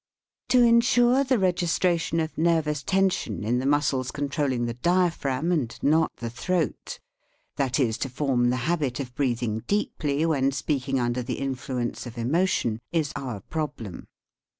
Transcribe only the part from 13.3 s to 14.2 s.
problem.